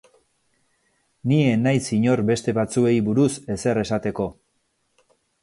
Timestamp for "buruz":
3.11-3.27